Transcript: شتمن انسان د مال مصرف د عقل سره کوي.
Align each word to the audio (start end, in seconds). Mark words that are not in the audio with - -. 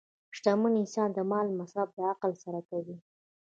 شتمن 0.37 0.73
انسان 0.81 1.09
د 1.13 1.17
مال 1.31 1.47
مصرف 1.59 1.89
د 1.95 1.99
عقل 2.11 2.31
سره 2.43 2.59
کوي. 2.69 2.95